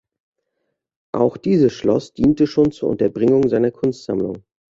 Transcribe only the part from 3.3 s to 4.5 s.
seiner Kunstsammlung.